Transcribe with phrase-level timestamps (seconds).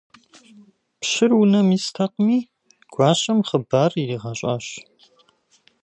[0.99, 2.39] Пщыр унэм истэкъыми,
[2.93, 4.65] гуащэм хъыбар иригъэщӏащ.